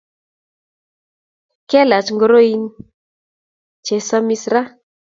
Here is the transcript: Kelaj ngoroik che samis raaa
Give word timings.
Kelaj 1.69 2.01
ngoroik 2.13 2.61
che 3.85 3.95
samis 4.07 4.43
raaa 4.53 4.69